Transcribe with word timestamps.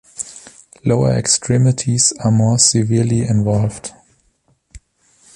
Lower 0.83 1.11
extremities 1.15 2.11
are 2.23 2.31
more 2.31 2.57
severely 2.57 3.21
involved. 3.21 3.91